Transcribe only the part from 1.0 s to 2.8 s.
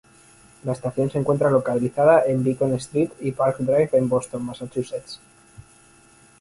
se encuentra localizada en Beacon